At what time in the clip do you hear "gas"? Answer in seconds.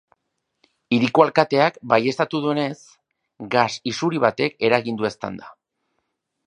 3.59-3.71